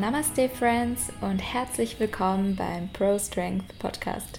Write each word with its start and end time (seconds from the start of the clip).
Namaste 0.00 0.48
Friends 0.48 1.08
und 1.22 1.40
herzlich 1.40 1.98
willkommen 1.98 2.54
beim 2.54 2.88
Pro 2.92 3.18
Strength 3.18 3.80
Podcast. 3.80 4.38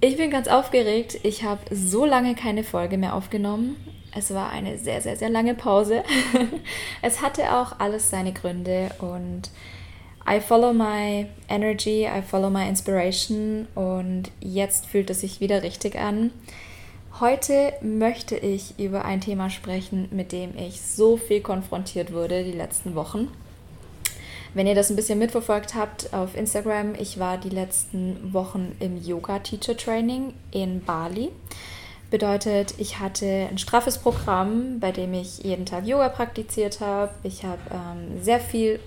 Ich 0.00 0.16
bin 0.16 0.32
ganz 0.32 0.48
aufgeregt. 0.48 1.20
Ich 1.22 1.44
habe 1.44 1.60
so 1.72 2.04
lange 2.04 2.34
keine 2.34 2.64
Folge 2.64 2.98
mehr 2.98 3.14
aufgenommen. 3.14 3.76
Es 4.12 4.34
war 4.34 4.50
eine 4.50 4.76
sehr, 4.76 5.00
sehr, 5.00 5.14
sehr 5.14 5.28
lange 5.28 5.54
Pause. 5.54 6.02
es 7.02 7.22
hatte 7.22 7.54
auch 7.54 7.78
alles 7.78 8.10
seine 8.10 8.32
Gründe 8.32 8.90
und 8.98 9.50
I 10.28 10.40
follow 10.40 10.72
my 10.72 11.26
energy, 11.48 12.06
I 12.06 12.20
follow 12.20 12.50
my 12.50 12.68
inspiration 12.68 13.68
und 13.76 14.24
jetzt 14.40 14.86
fühlt 14.86 15.08
es 15.10 15.20
sich 15.20 15.38
wieder 15.38 15.62
richtig 15.62 15.96
an. 15.96 16.32
Heute 17.20 17.74
möchte 17.80 18.36
ich 18.36 18.76
über 18.76 19.04
ein 19.04 19.20
Thema 19.20 19.50
sprechen, 19.50 20.08
mit 20.10 20.32
dem 20.32 20.58
ich 20.58 20.80
so 20.80 21.16
viel 21.16 21.42
konfrontiert 21.42 22.12
wurde 22.12 22.42
die 22.42 22.50
letzten 22.50 22.96
Wochen. 22.96 23.28
Wenn 24.58 24.66
ihr 24.66 24.74
das 24.74 24.90
ein 24.90 24.96
bisschen 24.96 25.20
mitverfolgt 25.20 25.76
habt 25.76 26.12
auf 26.12 26.36
Instagram, 26.36 26.96
ich 26.98 27.20
war 27.20 27.38
die 27.38 27.48
letzten 27.48 28.32
Wochen 28.32 28.74
im 28.80 29.00
Yoga 29.00 29.38
Teacher 29.38 29.76
Training 29.76 30.34
in 30.50 30.84
Bali. 30.84 31.30
Bedeutet, 32.10 32.74
ich 32.76 32.98
hatte 32.98 33.46
ein 33.48 33.58
straffes 33.58 33.98
Programm, 33.98 34.80
bei 34.80 34.90
dem 34.90 35.14
ich 35.14 35.44
jeden 35.44 35.64
Tag 35.64 35.86
Yoga 35.86 36.08
praktiziert 36.08 36.80
habe. 36.80 37.12
Ich 37.22 37.44
habe 37.44 37.60
ähm, 37.70 38.20
sehr 38.20 38.40
viel 38.40 38.80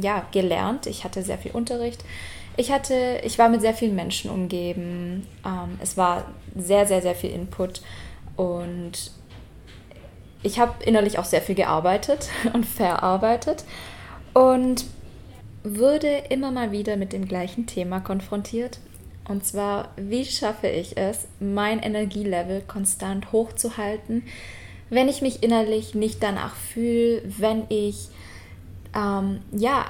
ja, 0.00 0.24
gelernt. 0.30 0.86
Ich 0.86 1.02
hatte 1.02 1.24
sehr 1.24 1.38
viel 1.38 1.50
Unterricht. 1.50 2.04
Ich 2.56 2.70
hatte, 2.70 3.20
ich 3.24 3.40
war 3.40 3.48
mit 3.48 3.60
sehr 3.60 3.74
vielen 3.74 3.96
Menschen 3.96 4.30
umgeben. 4.30 5.26
Ähm, 5.44 5.80
es 5.82 5.96
war 5.96 6.26
sehr, 6.54 6.86
sehr, 6.86 7.02
sehr 7.02 7.16
viel 7.16 7.30
Input 7.30 7.82
und 8.36 9.10
ich 10.44 10.60
habe 10.60 10.84
innerlich 10.84 11.18
auch 11.18 11.24
sehr 11.24 11.42
viel 11.42 11.56
gearbeitet 11.56 12.28
und 12.52 12.64
verarbeitet 12.64 13.64
und 14.32 14.84
wurde 15.64 16.24
immer 16.30 16.50
mal 16.50 16.72
wieder 16.72 16.96
mit 16.96 17.12
dem 17.12 17.26
gleichen 17.26 17.66
Thema 17.66 18.00
konfrontiert. 18.00 18.78
Und 19.28 19.44
zwar, 19.44 19.90
wie 19.96 20.24
schaffe 20.24 20.68
ich 20.68 20.96
es, 20.96 21.28
mein 21.38 21.80
Energielevel 21.80 22.62
konstant 22.62 23.30
hochzuhalten, 23.32 24.22
wenn 24.90 25.08
ich 25.08 25.20
mich 25.20 25.42
innerlich 25.42 25.94
nicht 25.94 26.22
danach 26.22 26.56
fühle, 26.56 27.22
wenn 27.24 27.64
ich 27.68 28.08
ähm, 28.94 29.40
ja 29.52 29.84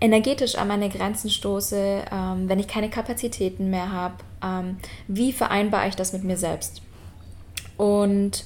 energetisch 0.00 0.54
an 0.54 0.68
meine 0.68 0.88
Grenzen 0.88 1.30
stoße, 1.30 2.04
ähm, 2.12 2.48
wenn 2.48 2.60
ich 2.60 2.68
keine 2.68 2.90
Kapazitäten 2.90 3.70
mehr 3.70 3.90
habe, 3.90 4.16
ähm, 4.42 4.76
wie 5.08 5.32
vereinbare 5.32 5.88
ich 5.88 5.96
das 5.96 6.12
mit 6.12 6.22
mir 6.22 6.36
selbst? 6.36 6.82
Und 7.76 8.44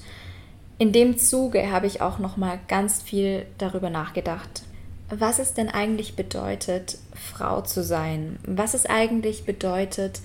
in 0.78 0.92
dem 0.92 1.18
Zuge 1.18 1.70
habe 1.70 1.86
ich 1.86 2.00
auch 2.00 2.18
noch 2.18 2.36
mal 2.36 2.58
ganz 2.68 3.02
viel 3.02 3.44
darüber 3.58 3.90
nachgedacht, 3.90 4.62
was 5.10 5.38
es 5.38 5.54
denn 5.54 5.68
eigentlich 5.68 6.16
bedeutet, 6.16 6.98
Frau 7.14 7.62
zu 7.62 7.82
sein. 7.82 8.38
Was 8.46 8.74
es 8.74 8.86
eigentlich 8.86 9.44
bedeutet, 9.44 10.20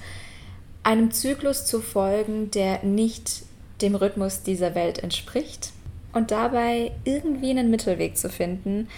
einem 0.83 1.11
Zyklus 1.11 1.65
zu 1.65 1.81
folgen, 1.81 2.51
der 2.51 2.83
nicht 2.83 3.43
dem 3.81 3.95
Rhythmus 3.95 4.43
dieser 4.43 4.75
Welt 4.75 4.99
entspricht 4.99 5.71
und 6.11 6.31
dabei 6.31 6.91
irgendwie 7.05 7.49
einen 7.49 7.71
Mittelweg 7.71 8.17
zu 8.17 8.29
finden, 8.29 8.89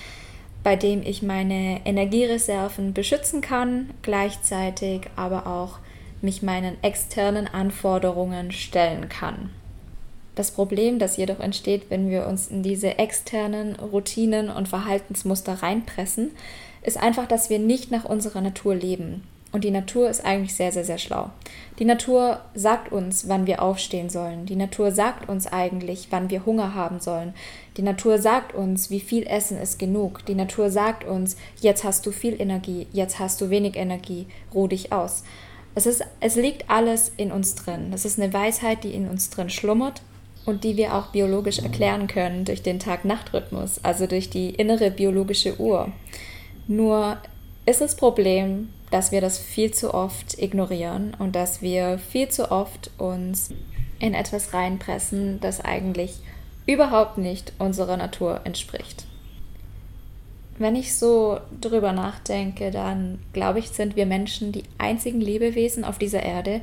bei 0.63 0.75
dem 0.75 1.03
ich 1.03 1.21
meine 1.21 1.85
Energiereserven 1.85 2.93
beschützen 2.93 3.41
kann, 3.41 3.91
gleichzeitig 4.01 5.01
aber 5.15 5.45
auch 5.45 5.77
mich 6.21 6.41
meinen 6.41 6.83
externen 6.83 7.47
Anforderungen 7.47 8.51
stellen 8.51 9.07
kann. 9.07 9.51
Das 10.35 10.51
Problem, 10.51 10.99
das 10.99 11.15
jedoch 11.15 11.39
entsteht, 11.39 11.89
wenn 11.89 12.09
wir 12.09 12.27
uns 12.27 12.49
in 12.49 12.61
diese 12.61 12.97
externen 12.97 13.75
Routinen 13.77 14.49
und 14.49 14.67
Verhaltensmuster 14.67 15.63
reinpressen, 15.63 16.31
ist 16.81 16.97
einfach, 16.97 17.25
dass 17.25 17.49
wir 17.49 17.57
nicht 17.57 17.89
nach 17.89 18.05
unserer 18.05 18.41
Natur 18.41 18.75
leben. 18.75 19.23
Und 19.53 19.63
die 19.63 19.71
Natur 19.71 20.09
ist 20.09 20.25
eigentlich 20.25 20.53
sehr, 20.53 20.73
sehr, 20.73 20.83
sehr 20.83 20.97
schlau. 20.97 21.29
Die 21.79 21.85
Natur 21.85 22.41
sagt 22.53 22.91
uns, 22.91 23.29
wann 23.29 23.47
wir 23.47 23.61
aufstehen 23.61 24.09
sollen. 24.09 24.45
Die 24.45 24.57
Natur 24.57 24.91
sagt 24.91 25.29
uns 25.29 25.47
eigentlich, 25.47 26.07
wann 26.09 26.29
wir 26.29 26.45
Hunger 26.45 26.75
haben 26.75 26.99
sollen. 26.99 27.33
Die 27.77 27.81
Natur 27.81 28.17
sagt 28.17 28.53
uns, 28.53 28.89
wie 28.89 28.99
viel 28.99 29.25
Essen 29.25 29.57
ist 29.57 29.79
genug. 29.79 30.25
Die 30.25 30.35
Natur 30.35 30.69
sagt 30.69 31.05
uns, 31.05 31.37
jetzt 31.61 31.85
hast 31.85 32.05
du 32.05 32.11
viel 32.11 32.39
Energie, 32.41 32.87
jetzt 32.91 33.19
hast 33.19 33.39
du 33.39 33.49
wenig 33.49 33.77
Energie, 33.77 34.27
ruh 34.53 34.67
dich 34.67 34.91
aus. 34.91 35.23
Es, 35.73 35.85
ist, 35.85 36.03
es 36.19 36.35
liegt 36.35 36.69
alles 36.69 37.13
in 37.15 37.31
uns 37.31 37.55
drin. 37.55 37.91
Das 37.91 38.03
ist 38.03 38.19
eine 38.19 38.33
Weisheit, 38.33 38.83
die 38.83 38.93
in 38.93 39.07
uns 39.07 39.29
drin 39.29 39.49
schlummert 39.49 40.01
und 40.45 40.63
die 40.63 40.77
wir 40.77 40.95
auch 40.95 41.07
biologisch 41.07 41.59
erklären 41.59 42.07
können 42.07 42.45
durch 42.45 42.61
den 42.61 42.79
Tag-Nacht-Rhythmus, 42.79 43.83
also 43.83 44.07
durch 44.07 44.29
die 44.29 44.51
innere 44.51 44.91
biologische 44.91 45.59
Uhr. 45.59 45.91
Nur 46.67 47.17
ist 47.65 47.81
das 47.81 47.95
Problem, 47.95 48.69
dass 48.91 49.11
wir 49.11 49.21
das 49.21 49.39
viel 49.39 49.71
zu 49.71 49.93
oft 49.93 50.37
ignorieren 50.37 51.15
und 51.17 51.35
dass 51.35 51.61
wir 51.61 51.97
viel 51.97 52.29
zu 52.29 52.51
oft 52.51 52.91
uns 52.97 53.49
in 53.99 54.13
etwas 54.13 54.53
reinpressen, 54.53 55.39
das 55.39 55.61
eigentlich 55.61 56.19
überhaupt 56.67 57.17
nicht 57.17 57.53
unserer 57.59 57.97
Natur 57.97 58.41
entspricht. 58.43 59.05
Wenn 60.57 60.75
ich 60.75 60.95
so 60.95 61.39
drüber 61.59 61.91
nachdenke, 61.91 62.71
dann 62.71 63.19
glaube 63.33 63.59
ich, 63.59 63.69
sind 63.69 63.95
wir 63.95 64.05
Menschen 64.05 64.51
die 64.51 64.63
einzigen 64.77 65.19
Lebewesen 65.19 65.83
auf 65.83 65.97
dieser 65.97 66.23
Erde, 66.23 66.61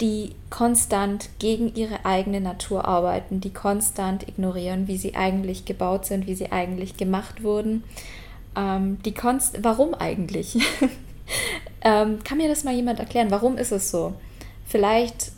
die 0.00 0.32
konstant 0.50 1.28
gegen 1.38 1.74
ihre 1.74 2.04
eigene 2.04 2.40
Natur 2.40 2.84
arbeiten, 2.84 3.40
die 3.40 3.52
konstant 3.52 4.28
ignorieren, 4.28 4.86
wie 4.86 4.96
sie 4.96 5.16
eigentlich 5.16 5.64
gebaut 5.64 6.06
sind, 6.06 6.26
wie 6.26 6.34
sie 6.34 6.52
eigentlich 6.52 6.96
gemacht 6.96 7.42
wurden. 7.42 7.82
Ähm, 8.56 8.98
die 9.04 9.14
konst 9.14 9.62
warum 9.62 9.94
eigentlich? 9.94 10.56
ähm, 11.82 12.22
kann 12.22 12.38
mir 12.38 12.48
das 12.48 12.64
mal 12.64 12.74
jemand 12.74 13.00
erklären? 13.00 13.30
Warum 13.30 13.58
ist 13.58 13.72
es 13.72 13.90
so? 13.90 14.14
Vielleicht, 14.66 15.32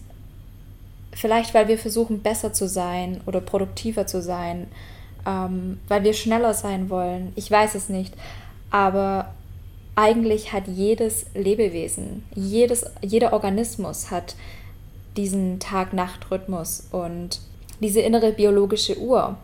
vielleicht, 1.13 1.55
weil 1.55 1.69
wir 1.69 1.79
versuchen, 1.79 2.21
besser 2.21 2.53
zu 2.53 2.69
sein 2.69 3.21
oder 3.27 3.41
produktiver 3.41 4.07
zu 4.07 4.21
sein, 4.21 4.67
ähm, 5.27 5.81
weil 5.89 6.05
wir 6.05 6.13
schneller 6.13 6.53
sein 6.53 6.91
wollen. 6.91 7.33
Ich 7.35 7.51
weiß 7.51 7.75
es 7.75 7.89
nicht. 7.89 8.15
Aber 8.71 9.35
eigentlich 10.01 10.55
hat 10.55 10.67
jedes 10.67 11.27
Lebewesen, 11.35 12.25
jedes, 12.35 12.87
jeder 13.03 13.35
Organismus 13.35 14.11
hat 14.11 14.35
diesen 15.19 15.61
Tag-Nacht-Rhythmus 15.61 16.89
und 16.91 17.41
diese 17.81 18.01
innere 18.01 18.33
biologische 18.33 18.99
Uhr. 18.99 19.37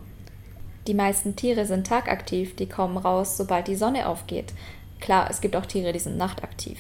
Die 0.87 0.94
meisten 0.94 1.37
Tiere 1.37 1.67
sind 1.67 1.87
tagaktiv, 1.87 2.56
die 2.56 2.71
kommen 2.71 2.97
raus, 2.97 3.37
sobald 3.37 3.69
die 3.69 3.77
Sonne 3.77 4.09
aufgeht. 4.09 4.55
Klar, 4.99 5.28
es 5.31 5.43
gibt 5.43 5.56
auch 5.56 5.67
Tiere, 5.67 5.93
die 5.93 5.99
sind 5.99 6.17
nachtaktiv. 6.17 6.78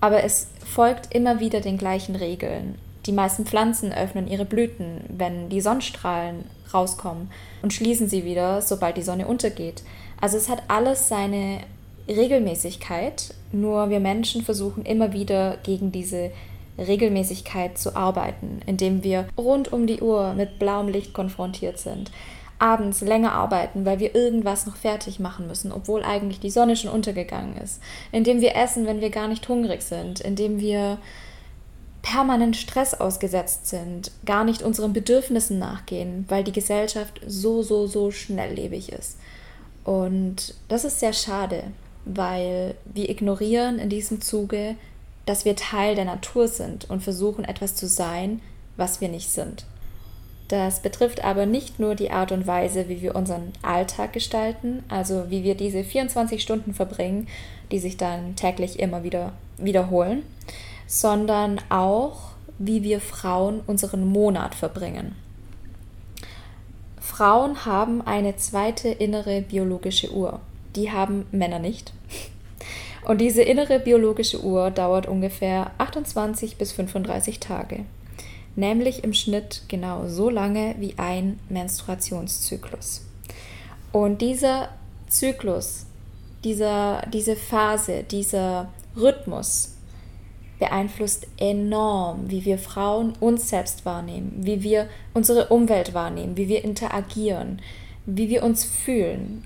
Aber 0.00 0.22
es 0.22 0.46
folgt 0.64 1.12
immer 1.12 1.40
wieder 1.40 1.60
den 1.60 1.78
gleichen 1.78 2.14
Regeln. 2.14 2.78
Die 3.06 3.12
meisten 3.12 3.44
Pflanzen 3.44 3.92
öffnen 3.92 4.28
ihre 4.28 4.44
Blüten, 4.44 5.00
wenn 5.08 5.48
die 5.48 5.60
Sonnenstrahlen 5.60 6.44
rauskommen 6.72 7.30
und 7.62 7.72
schließen 7.72 8.08
sie 8.08 8.24
wieder, 8.24 8.62
sobald 8.62 8.96
die 8.96 9.02
Sonne 9.02 9.26
untergeht. 9.26 9.82
Also 10.20 10.36
es 10.36 10.48
hat 10.48 10.62
alles 10.68 11.08
seine 11.08 11.62
Regelmäßigkeit, 12.08 13.34
nur 13.52 13.90
wir 13.90 14.00
Menschen 14.00 14.42
versuchen 14.42 14.84
immer 14.84 15.12
wieder 15.12 15.58
gegen 15.62 15.92
diese 15.92 16.30
Regelmäßigkeit 16.78 17.78
zu 17.78 17.96
arbeiten, 17.96 18.60
indem 18.66 19.02
wir 19.02 19.26
rund 19.36 19.72
um 19.72 19.86
die 19.86 20.00
Uhr 20.00 20.34
mit 20.34 20.58
blauem 20.58 20.88
Licht 20.88 21.14
konfrontiert 21.14 21.78
sind, 21.78 22.10
abends 22.58 23.00
länger 23.00 23.32
arbeiten, 23.32 23.84
weil 23.84 23.98
wir 23.98 24.14
irgendwas 24.14 24.66
noch 24.66 24.76
fertig 24.76 25.18
machen 25.18 25.46
müssen, 25.46 25.72
obwohl 25.72 26.02
eigentlich 26.02 26.40
die 26.40 26.50
Sonne 26.50 26.76
schon 26.76 26.90
untergegangen 26.90 27.56
ist, 27.56 27.80
indem 28.12 28.40
wir 28.40 28.56
essen, 28.56 28.86
wenn 28.86 29.00
wir 29.00 29.10
gar 29.10 29.28
nicht 29.28 29.48
hungrig 29.48 29.82
sind, 29.82 30.20
indem 30.20 30.60
wir 30.60 30.98
permanent 32.02 32.56
Stress 32.56 32.94
ausgesetzt 32.94 33.66
sind, 33.66 34.12
gar 34.24 34.44
nicht 34.44 34.62
unseren 34.62 34.92
Bedürfnissen 34.92 35.58
nachgehen, 35.58 36.24
weil 36.28 36.44
die 36.44 36.52
Gesellschaft 36.52 37.20
so, 37.26 37.62
so, 37.62 37.86
so 37.86 38.10
schnelllebig 38.10 38.92
ist. 38.92 39.18
Und 39.82 40.54
das 40.68 40.84
ist 40.84 41.00
sehr 41.00 41.12
schade, 41.12 41.64
weil 42.06 42.76
wir 42.86 43.10
ignorieren 43.10 43.78
in 43.78 43.90
diesem 43.90 44.22
Zuge, 44.22 44.76
dass 45.26 45.44
wir 45.44 45.56
Teil 45.56 45.96
der 45.96 46.04
Natur 46.04 46.48
sind 46.48 46.88
und 46.88 47.02
versuchen 47.02 47.44
etwas 47.44 47.74
zu 47.74 47.88
sein, 47.88 48.40
was 48.76 49.00
wir 49.00 49.08
nicht 49.08 49.28
sind. 49.28 49.66
Das 50.48 50.80
betrifft 50.80 51.24
aber 51.24 51.44
nicht 51.44 51.80
nur 51.80 51.96
die 51.96 52.12
Art 52.12 52.30
und 52.30 52.46
Weise, 52.46 52.88
wie 52.88 53.02
wir 53.02 53.16
unseren 53.16 53.52
Alltag 53.62 54.12
gestalten, 54.12 54.84
also 54.88 55.28
wie 55.28 55.42
wir 55.42 55.56
diese 55.56 55.82
24 55.82 56.40
Stunden 56.40 56.72
verbringen, 56.72 57.26
die 57.72 57.80
sich 57.80 57.96
dann 57.96 58.36
täglich 58.36 58.78
immer 58.78 59.02
wieder 59.02 59.32
wiederholen, 59.58 60.22
sondern 60.86 61.60
auch, 61.68 62.30
wie 62.58 62.84
wir 62.84 63.00
Frauen 63.00 63.60
unseren 63.66 64.06
Monat 64.06 64.54
verbringen. 64.54 65.16
Frauen 67.00 67.66
haben 67.66 68.02
eine 68.02 68.36
zweite 68.36 68.88
innere 68.88 69.42
biologische 69.42 70.12
Uhr 70.12 70.40
die 70.76 70.92
haben 70.92 71.26
Männer 71.32 71.58
nicht. 71.58 71.92
Und 73.06 73.20
diese 73.20 73.42
innere 73.42 73.78
biologische 73.78 74.42
Uhr 74.42 74.70
dauert 74.70 75.06
ungefähr 75.06 75.70
28 75.78 76.56
bis 76.56 76.72
35 76.72 77.38
Tage. 77.38 77.84
Nämlich 78.56 79.04
im 79.04 79.12
Schnitt 79.12 79.62
genau 79.68 80.08
so 80.08 80.28
lange 80.28 80.74
wie 80.78 80.94
ein 80.96 81.38
Menstruationszyklus. 81.48 83.04
Und 83.92 84.22
dieser 84.22 84.70
Zyklus, 85.08 85.86
dieser, 86.42 87.02
diese 87.12 87.36
Phase, 87.36 88.02
dieser 88.02 88.70
Rhythmus 88.96 89.76
beeinflusst 90.58 91.28
enorm, 91.36 92.30
wie 92.30 92.44
wir 92.44 92.58
Frauen 92.58 93.12
uns 93.20 93.50
selbst 93.50 93.84
wahrnehmen, 93.84 94.32
wie 94.38 94.62
wir 94.62 94.88
unsere 95.14 95.48
Umwelt 95.48 95.94
wahrnehmen, 95.94 96.36
wie 96.36 96.48
wir 96.48 96.64
interagieren, 96.64 97.60
wie 98.06 98.28
wir 98.28 98.42
uns 98.42 98.64
fühlen, 98.64 99.44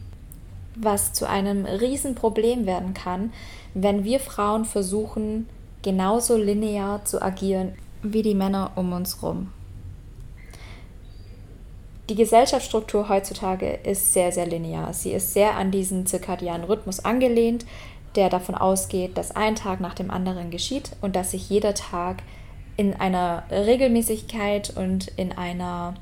was 0.82 1.12
zu 1.12 1.28
einem 1.28 1.64
Riesenproblem 1.64 2.66
werden 2.66 2.94
kann, 2.94 3.32
wenn 3.74 4.04
wir 4.04 4.20
Frauen 4.20 4.64
versuchen, 4.64 5.48
genauso 5.82 6.36
linear 6.36 7.04
zu 7.04 7.22
agieren 7.22 7.74
wie 8.02 8.22
die 8.22 8.34
Männer 8.34 8.72
um 8.76 8.92
uns 8.92 9.20
herum. 9.20 9.52
Die 12.08 12.16
Gesellschaftsstruktur 12.16 13.08
heutzutage 13.08 13.78
ist 13.84 14.12
sehr, 14.12 14.32
sehr 14.32 14.46
linear. 14.46 14.92
Sie 14.92 15.12
ist 15.12 15.32
sehr 15.32 15.56
an 15.56 15.70
diesen 15.70 16.06
zirkadianen 16.06 16.64
Rhythmus 16.64 17.04
angelehnt, 17.04 17.64
der 18.16 18.28
davon 18.28 18.56
ausgeht, 18.56 19.16
dass 19.16 19.36
ein 19.36 19.54
Tag 19.54 19.80
nach 19.80 19.94
dem 19.94 20.10
anderen 20.10 20.50
geschieht 20.50 20.90
und 21.00 21.14
dass 21.14 21.30
sich 21.30 21.48
jeder 21.48 21.74
Tag 21.74 22.24
in 22.76 22.94
einer 22.94 23.44
Regelmäßigkeit 23.50 24.76
und 24.76 25.08
in 25.16 25.32
einer 25.32 25.94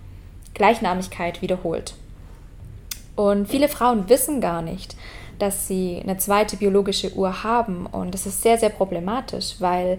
Gleichnamigkeit 0.54 1.42
wiederholt. 1.42 1.94
Und 3.18 3.48
viele 3.48 3.68
Frauen 3.68 4.08
wissen 4.08 4.40
gar 4.40 4.62
nicht, 4.62 4.94
dass 5.40 5.66
sie 5.66 6.00
eine 6.00 6.18
zweite 6.18 6.56
biologische 6.56 7.12
Uhr 7.14 7.42
haben 7.42 7.84
und 7.86 8.14
das 8.14 8.26
ist 8.26 8.42
sehr, 8.42 8.58
sehr 8.58 8.68
problematisch, 8.68 9.56
weil 9.58 9.98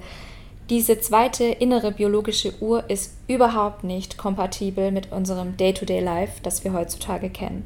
diese 0.69 1.01
zweite 1.01 1.43
innere 1.43 1.91
biologische 1.91 2.53
Uhr 2.61 2.89
ist 2.89 3.17
überhaupt 3.27 3.83
nicht 3.83 4.17
kompatibel 4.17 4.91
mit 4.91 5.11
unserem 5.11 5.57
Day-to-Day-Life, 5.57 6.39
das 6.43 6.63
wir 6.63 6.71
heutzutage 6.71 7.29
kennen. 7.29 7.65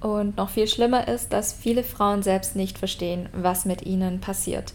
Und 0.00 0.36
noch 0.36 0.50
viel 0.50 0.68
schlimmer 0.68 1.08
ist, 1.08 1.32
dass 1.32 1.52
viele 1.52 1.82
Frauen 1.82 2.22
selbst 2.22 2.54
nicht 2.54 2.78
verstehen, 2.78 3.28
was 3.32 3.64
mit 3.64 3.84
ihnen 3.84 4.20
passiert. 4.20 4.74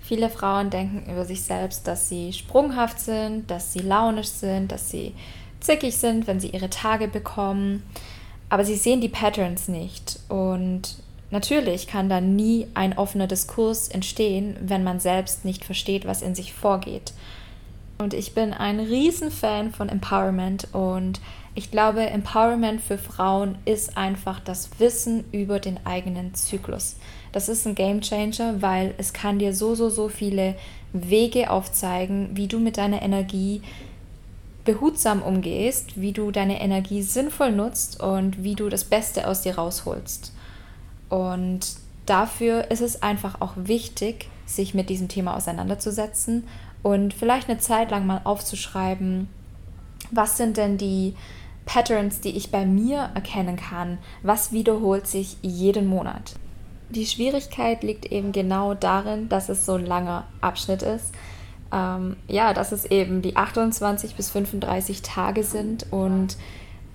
Viele 0.00 0.30
Frauen 0.30 0.70
denken 0.70 1.10
über 1.10 1.24
sich 1.24 1.42
selbst, 1.42 1.88
dass 1.88 2.08
sie 2.08 2.32
sprunghaft 2.32 3.00
sind, 3.00 3.50
dass 3.50 3.72
sie 3.72 3.80
launisch 3.80 4.28
sind, 4.28 4.70
dass 4.70 4.90
sie 4.90 5.12
zickig 5.58 5.96
sind, 5.96 6.28
wenn 6.28 6.38
sie 6.38 6.50
ihre 6.50 6.70
Tage 6.70 7.08
bekommen. 7.08 7.82
Aber 8.48 8.64
sie 8.64 8.76
sehen 8.76 9.00
die 9.00 9.08
Patterns 9.08 9.68
nicht. 9.68 10.20
Und 10.28 10.96
natürlich 11.30 11.86
kann 11.86 12.08
da 12.08 12.20
nie 12.20 12.66
ein 12.74 12.96
offener 12.96 13.26
Diskurs 13.26 13.88
entstehen, 13.88 14.56
wenn 14.60 14.84
man 14.84 15.00
selbst 15.00 15.44
nicht 15.44 15.64
versteht, 15.64 16.06
was 16.06 16.22
in 16.22 16.34
sich 16.34 16.52
vorgeht. 16.52 17.12
Und 17.98 18.12
ich 18.12 18.34
bin 18.34 18.52
ein 18.52 18.78
Riesenfan 18.78 19.72
von 19.72 19.88
Empowerment 19.88 20.68
und 20.74 21.20
ich 21.54 21.70
glaube, 21.70 22.02
Empowerment 22.02 22.82
für 22.82 22.98
Frauen 22.98 23.56
ist 23.64 23.96
einfach 23.96 24.40
das 24.40 24.68
Wissen 24.78 25.24
über 25.32 25.58
den 25.58 25.80
eigenen 25.86 26.34
Zyklus. 26.34 26.96
Das 27.32 27.48
ist 27.48 27.66
ein 27.66 27.74
Game 27.74 28.02
Changer, 28.02 28.60
weil 28.60 28.94
es 28.98 29.14
kann 29.14 29.38
dir 29.38 29.54
so, 29.54 29.74
so, 29.74 29.88
so 29.88 30.10
viele 30.10 30.54
Wege 30.92 31.50
aufzeigen, 31.50 32.28
wie 32.34 32.46
du 32.46 32.58
mit 32.58 32.76
deiner 32.76 33.00
Energie 33.00 33.62
behutsam 34.66 35.22
umgehst, 35.22 35.98
wie 35.98 36.12
du 36.12 36.30
deine 36.30 36.60
Energie 36.60 37.02
sinnvoll 37.02 37.52
nutzt 37.52 38.00
und 38.02 38.42
wie 38.42 38.54
du 38.54 38.68
das 38.68 38.84
Beste 38.84 39.26
aus 39.26 39.40
dir 39.40 39.56
rausholst. 39.56 40.34
Und 41.08 41.60
dafür 42.04 42.70
ist 42.70 42.82
es 42.82 43.02
einfach 43.02 43.40
auch 43.40 43.54
wichtig, 43.56 44.28
sich 44.44 44.74
mit 44.74 44.90
diesem 44.90 45.08
Thema 45.08 45.36
auseinanderzusetzen 45.36 46.44
und 46.82 47.14
vielleicht 47.14 47.48
eine 47.48 47.58
Zeit 47.58 47.90
lang 47.90 48.06
mal 48.06 48.20
aufzuschreiben, 48.24 49.28
was 50.10 50.36
sind 50.36 50.56
denn 50.56 50.78
die 50.78 51.14
Patterns, 51.64 52.20
die 52.20 52.36
ich 52.36 52.50
bei 52.50 52.64
mir 52.64 53.10
erkennen 53.14 53.56
kann, 53.56 53.98
was 54.22 54.52
wiederholt 54.52 55.06
sich 55.06 55.36
jeden 55.42 55.86
Monat. 55.86 56.34
Die 56.90 57.06
Schwierigkeit 57.06 57.82
liegt 57.82 58.06
eben 58.06 58.30
genau 58.30 58.74
darin, 58.74 59.28
dass 59.28 59.48
es 59.48 59.66
so 59.66 59.74
ein 59.74 59.84
langer 59.84 60.24
Abschnitt 60.40 60.82
ist. 60.82 61.12
Ähm, 61.76 62.16
ja, 62.26 62.54
dass 62.54 62.72
es 62.72 62.86
eben 62.86 63.20
die 63.20 63.36
28 63.36 64.14
bis 64.14 64.30
35 64.30 65.02
Tage 65.02 65.44
sind 65.44 65.86
und 65.92 66.38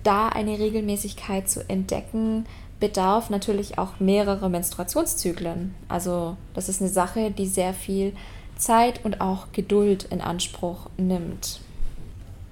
da 0.02 0.28
eine 0.28 0.58
Regelmäßigkeit 0.58 1.48
zu 1.48 1.68
entdecken, 1.68 2.46
bedarf 2.80 3.30
natürlich 3.30 3.78
auch 3.78 4.00
mehrere 4.00 4.50
Menstruationszyklen. 4.50 5.72
Also 5.88 6.36
das 6.54 6.68
ist 6.68 6.80
eine 6.80 6.90
Sache, 6.90 7.30
die 7.30 7.46
sehr 7.46 7.74
viel 7.74 8.12
Zeit 8.56 9.04
und 9.04 9.20
auch 9.20 9.52
Geduld 9.52 10.08
in 10.10 10.20
Anspruch 10.20 10.88
nimmt. 10.96 11.60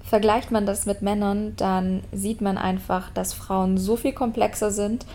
Vergleicht 0.05 0.51
man 0.51 0.65
das 0.65 0.85
mit 0.85 1.01
Männern, 1.01 1.53
dann 1.57 2.01
sieht 2.13 2.39
man 2.39 2.57
einfach, 2.57 3.09
dass 3.09 3.33
Frauen 3.33 3.77
so 3.77 3.97
viel 3.97 4.13
komplexer 4.13 4.71
sind. 4.71 5.05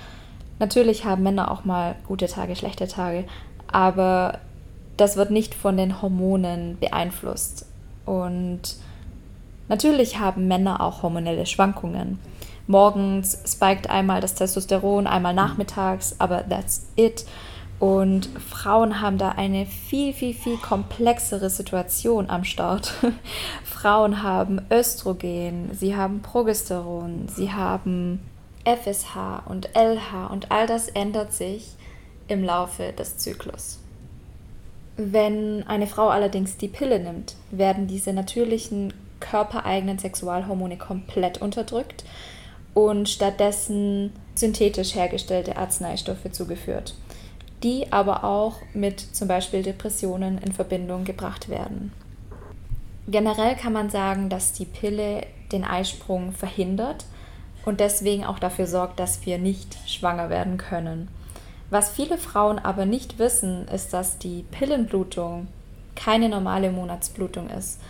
Natürlich 0.58 1.06
haben 1.06 1.22
Männer 1.22 1.50
auch 1.50 1.64
mal 1.64 1.96
gute 2.06 2.26
Tage, 2.26 2.56
schlechte 2.56 2.86
Tage, 2.86 3.24
aber 3.70 4.40
das 4.96 5.16
wird 5.16 5.30
nicht 5.30 5.54
von 5.54 5.76
den 5.76 6.00
Hormonen 6.00 6.78
beeinflusst. 6.78 7.66
Und 8.04 8.60
natürlich 9.68 10.18
haben 10.18 10.48
Männer 10.48 10.80
auch 10.80 11.02
hormonelle 11.02 11.46
Schwankungen. 11.46 12.18
Morgens 12.66 13.38
spiked 13.46 13.88
einmal 13.90 14.20
das 14.20 14.34
Testosteron, 14.34 15.06
einmal 15.06 15.34
nachmittags, 15.34 16.16
aber 16.18 16.48
that's 16.48 16.86
it. 16.96 17.24
Und 17.78 18.30
Frauen 18.40 19.00
haben 19.02 19.18
da 19.18 19.30
eine 19.30 19.66
viel, 19.66 20.14
viel, 20.14 20.32
viel 20.32 20.56
komplexere 20.56 21.50
Situation 21.50 22.30
am 22.30 22.44
Start. 22.44 22.94
Frauen 23.64 24.22
haben 24.22 24.62
Östrogen, 24.70 25.70
sie 25.74 25.94
haben 25.94 26.22
Progesteron, 26.22 27.28
sie 27.28 27.52
haben 27.52 28.20
FSH 28.64 29.42
und 29.46 29.68
LH 29.76 30.26
und 30.32 30.50
all 30.50 30.66
das 30.66 30.88
ändert 30.88 31.32
sich 31.32 31.74
im 32.28 32.42
Laufe 32.42 32.92
des 32.92 33.18
Zyklus. 33.18 33.78
Wenn 34.96 35.66
eine 35.66 35.86
Frau 35.86 36.08
allerdings 36.08 36.56
die 36.56 36.68
Pille 36.68 36.98
nimmt, 36.98 37.36
werden 37.50 37.86
diese 37.86 38.12
natürlichen 38.12 38.94
körpereigenen 39.20 39.98
Sexualhormone 39.98 40.76
komplett 40.76 41.40
unterdrückt 41.40 42.04
und 42.74 43.08
stattdessen 43.08 44.12
synthetisch 44.34 44.94
hergestellte 44.94 45.56
Arzneistoffe 45.56 46.30
zugeführt 46.32 46.94
die 47.62 47.90
aber 47.92 48.24
auch 48.24 48.56
mit 48.74 49.00
zum 49.00 49.28
Beispiel 49.28 49.62
Depressionen 49.62 50.38
in 50.38 50.52
Verbindung 50.52 51.04
gebracht 51.04 51.48
werden. 51.48 51.92
Generell 53.08 53.56
kann 53.56 53.72
man 53.72 53.88
sagen, 53.88 54.28
dass 54.28 54.52
die 54.52 54.64
Pille 54.64 55.22
den 55.52 55.64
Eisprung 55.64 56.32
verhindert 56.32 57.06
und 57.64 57.80
deswegen 57.80 58.24
auch 58.24 58.38
dafür 58.38 58.66
sorgt, 58.66 59.00
dass 59.00 59.24
wir 59.26 59.38
nicht 59.38 59.76
schwanger 59.86 60.28
werden 60.28 60.58
können. 60.58 61.08
Was 61.70 61.90
viele 61.90 62.18
Frauen 62.18 62.58
aber 62.58 62.86
nicht 62.86 63.18
wissen, 63.18 63.66
ist, 63.68 63.92
dass 63.92 64.18
die 64.18 64.44
Pillenblutung 64.50 65.48
keine 65.96 66.28
normale 66.28 66.70
Monatsblutung 66.70 67.50
ist. 67.50 67.80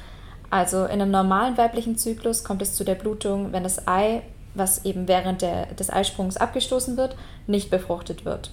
Also 0.48 0.84
in 0.84 1.02
einem 1.02 1.10
normalen 1.10 1.58
weiblichen 1.58 1.98
Zyklus 1.98 2.44
kommt 2.44 2.62
es 2.62 2.74
zu 2.74 2.84
der 2.84 2.94
Blutung, 2.94 3.52
wenn 3.52 3.64
das 3.64 3.86
Ei, 3.86 4.22
was 4.54 4.84
eben 4.84 5.08
während 5.08 5.42
der, 5.42 5.66
des 5.74 5.90
Eisprungs 5.90 6.36
abgestoßen 6.36 6.96
wird, 6.96 7.16
nicht 7.46 7.68
befruchtet 7.68 8.24
wird. 8.24 8.50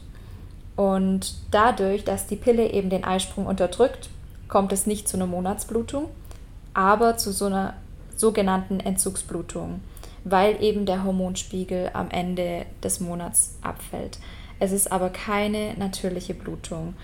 Und 0.75 1.35
dadurch, 1.51 2.03
dass 2.03 2.27
die 2.27 2.35
Pille 2.35 2.71
eben 2.71 2.89
den 2.89 3.03
Eisprung 3.03 3.45
unterdrückt, 3.45 4.09
kommt 4.47 4.73
es 4.73 4.87
nicht 4.87 5.07
zu 5.07 5.17
einer 5.17 5.27
Monatsblutung, 5.27 6.09
aber 6.73 7.17
zu 7.17 7.31
so 7.31 7.45
einer 7.45 7.75
sogenannten 8.15 8.79
Entzugsblutung, 8.79 9.81
weil 10.23 10.61
eben 10.61 10.85
der 10.85 11.03
Hormonspiegel 11.03 11.91
am 11.93 12.09
Ende 12.09 12.65
des 12.83 12.99
Monats 12.99 13.57
abfällt. 13.61 14.17
Es 14.59 14.71
ist 14.71 14.91
aber 14.91 15.09
keine 15.09 15.73
natürliche 15.77 16.33
Blutung. 16.33 16.95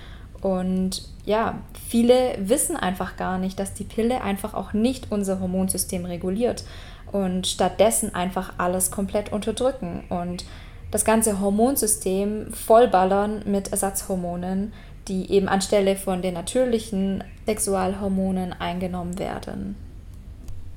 Und 0.41 1.03
ja, 1.25 1.59
viele 1.89 2.35
wissen 2.39 2.77
einfach 2.77 3.17
gar 3.17 3.37
nicht, 3.37 3.59
dass 3.59 3.73
die 3.73 3.83
Pille 3.83 4.21
einfach 4.21 4.53
auch 4.53 4.73
nicht 4.73 5.11
unser 5.11 5.39
Hormonsystem 5.39 6.05
reguliert 6.05 6.63
und 7.11 7.47
stattdessen 7.47 8.15
einfach 8.15 8.53
alles 8.57 8.91
komplett 8.91 9.31
unterdrücken. 9.31 10.03
Und 10.09 10.45
das 10.91 11.05
ganze 11.05 11.39
Hormonsystem 11.39 12.53
vollballern 12.53 13.43
mit 13.45 13.71
Ersatzhormonen, 13.71 14.73
die 15.07 15.31
eben 15.31 15.49
anstelle 15.49 15.95
von 15.95 16.21
den 16.21 16.35
natürlichen 16.35 17.23
Sexualhormonen 17.45 18.53
eingenommen 18.53 19.19
werden. 19.19 19.75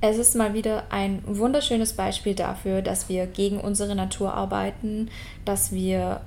Es 0.01 0.17
ist 0.17 0.35
mal 0.35 0.53
wieder 0.53 0.83
ein 0.89 1.23
wunderschönes 1.25 1.93
Beispiel 1.93 2.35
dafür, 2.35 2.81
dass 2.81 3.07
wir 3.07 3.25
gegen 3.25 3.59
unsere 3.59 3.95
Natur 3.95 4.33
arbeiten, 4.33 5.09
dass 5.45 5.71
wir 5.71 6.19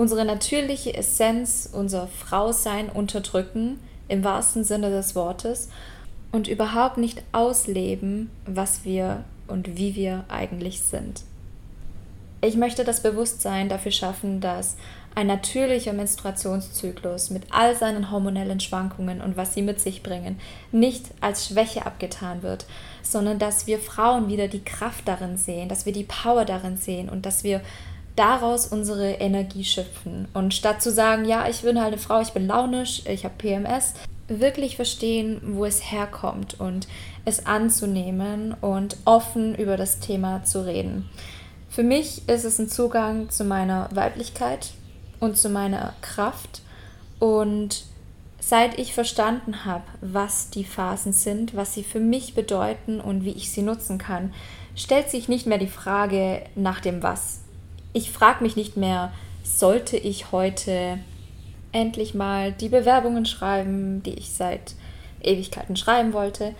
unsere 0.00 0.24
natürliche 0.24 0.94
Essenz, 0.94 1.68
unser 1.70 2.06
Frausein 2.06 2.88
unterdrücken, 2.88 3.78
im 4.08 4.24
wahrsten 4.24 4.64
Sinne 4.64 4.88
des 4.88 5.14
Wortes, 5.14 5.68
und 6.32 6.48
überhaupt 6.48 6.96
nicht 6.96 7.22
ausleben, 7.32 8.30
was 8.46 8.86
wir 8.86 9.24
und 9.46 9.76
wie 9.76 9.94
wir 9.96 10.24
eigentlich 10.28 10.80
sind. 10.80 11.22
Ich 12.40 12.56
möchte 12.56 12.82
das 12.82 13.02
Bewusstsein 13.02 13.68
dafür 13.68 13.92
schaffen, 13.92 14.40
dass 14.40 14.78
ein 15.14 15.26
natürlicher 15.26 15.92
Menstruationszyklus 15.92 17.28
mit 17.28 17.42
all 17.50 17.76
seinen 17.76 18.10
hormonellen 18.10 18.60
Schwankungen 18.60 19.20
und 19.20 19.36
was 19.36 19.52
sie 19.52 19.60
mit 19.60 19.80
sich 19.80 20.02
bringen, 20.02 20.40
nicht 20.72 21.10
als 21.20 21.48
Schwäche 21.48 21.84
abgetan 21.84 22.42
wird, 22.42 22.64
sondern 23.02 23.38
dass 23.38 23.66
wir 23.66 23.78
Frauen 23.78 24.28
wieder 24.28 24.48
die 24.48 24.64
Kraft 24.64 25.06
darin 25.08 25.36
sehen, 25.36 25.68
dass 25.68 25.84
wir 25.84 25.92
die 25.92 26.04
Power 26.04 26.46
darin 26.46 26.78
sehen 26.78 27.10
und 27.10 27.26
dass 27.26 27.44
wir 27.44 27.60
daraus 28.20 28.66
unsere 28.66 29.12
Energie 29.12 29.64
schöpfen. 29.64 30.28
Und 30.34 30.52
statt 30.52 30.82
zu 30.82 30.92
sagen, 30.92 31.24
ja, 31.24 31.48
ich 31.48 31.62
bin 31.62 31.78
halt 31.78 31.94
eine 31.94 31.98
Frau, 31.98 32.20
ich 32.20 32.32
bin 32.32 32.46
launisch, 32.46 33.02
ich 33.06 33.24
habe 33.24 33.34
PMS, 33.38 33.94
wirklich 34.28 34.76
verstehen, 34.76 35.40
wo 35.42 35.64
es 35.64 35.90
herkommt 35.90 36.60
und 36.60 36.86
es 37.24 37.46
anzunehmen 37.46 38.54
und 38.60 38.98
offen 39.06 39.54
über 39.54 39.78
das 39.78 40.00
Thema 40.00 40.44
zu 40.44 40.66
reden. 40.66 41.08
Für 41.70 41.82
mich 41.82 42.28
ist 42.28 42.44
es 42.44 42.58
ein 42.58 42.68
Zugang 42.68 43.30
zu 43.30 43.42
meiner 43.44 43.88
Weiblichkeit 43.94 44.72
und 45.18 45.38
zu 45.38 45.48
meiner 45.48 45.94
Kraft. 46.02 46.60
Und 47.20 47.84
seit 48.38 48.78
ich 48.78 48.92
verstanden 48.92 49.64
habe, 49.64 49.84
was 50.02 50.50
die 50.50 50.64
Phasen 50.64 51.14
sind, 51.14 51.56
was 51.56 51.72
sie 51.72 51.84
für 51.84 52.00
mich 52.00 52.34
bedeuten 52.34 53.00
und 53.00 53.24
wie 53.24 53.32
ich 53.32 53.50
sie 53.50 53.62
nutzen 53.62 53.96
kann, 53.96 54.34
stellt 54.76 55.08
sich 55.08 55.28
nicht 55.28 55.46
mehr 55.46 55.58
die 55.58 55.68
Frage 55.68 56.42
nach 56.54 56.80
dem 56.80 57.02
Was. 57.02 57.40
Ich 57.92 58.10
frage 58.10 58.42
mich 58.42 58.56
nicht 58.56 58.76
mehr, 58.76 59.12
sollte 59.42 59.96
ich 59.96 60.32
heute 60.32 60.98
endlich 61.72 62.14
mal 62.14 62.52
die 62.52 62.68
Bewerbungen 62.68 63.26
schreiben, 63.26 64.02
die 64.02 64.14
ich 64.14 64.32
seit 64.32 64.74
Ewigkeiten 65.22 65.76
schreiben 65.76 66.12
wollte. 66.12 66.54